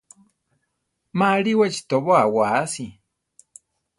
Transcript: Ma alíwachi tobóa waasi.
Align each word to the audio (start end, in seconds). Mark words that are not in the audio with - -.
Ma 1.17 1.25
alíwachi 1.37 1.81
tobóa 1.89 2.23
waasi. 2.35 2.85